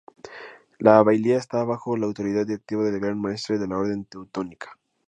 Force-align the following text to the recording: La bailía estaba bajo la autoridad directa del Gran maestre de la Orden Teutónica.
La 0.79 1.03
bailía 1.03 1.37
estaba 1.37 1.63
bajo 1.63 1.95
la 1.95 2.07
autoridad 2.07 2.47
directa 2.47 2.75
del 2.77 2.99
Gran 2.99 3.21
maestre 3.21 3.59
de 3.59 3.67
la 3.67 3.77
Orden 3.77 4.05
Teutónica. 4.05 4.79